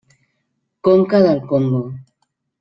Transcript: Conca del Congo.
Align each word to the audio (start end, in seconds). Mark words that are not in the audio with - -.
Conca 0.87 1.21
del 1.27 1.43
Congo. 1.53 1.85